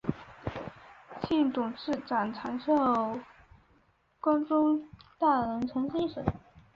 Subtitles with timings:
[1.27, 3.25] 现时董事长及首席执行
[4.19, 4.83] 官朱
[5.19, 6.25] 大成先生。